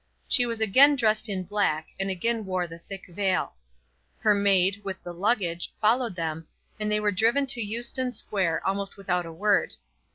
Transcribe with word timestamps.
She 0.27 0.47
was 0.47 0.61
again 0.61 0.95
dressed 0.95 1.29
in 1.29 1.43
black, 1.43 1.89
and 1.99 2.09
again 2.09 2.43
wore 2.43 2.65
the 2.65 2.79
thick 2.79 3.05
veil. 3.05 3.53
Her 4.17 4.33
maid, 4.33 4.81
with 4.83 5.03
the 5.03 5.13
luggage, 5.13 5.71
followed 5.79 6.15
them, 6.15 6.47
and 6.79 6.91
they 6.91 6.99
were 6.99 7.11
driven 7.11 7.45
to 7.45 7.61
Euston 7.61 8.11
Square 8.11 8.65
almost 8.65 8.97
without 8.97 9.27
a 9.27 9.31
word. 9.31 9.75